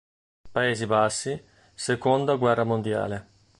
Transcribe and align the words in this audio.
Paesi 0.53 0.87
Bassi, 0.87 1.39
seconda 1.75 2.35
guerra 2.35 2.63
mondiale. 2.63 3.27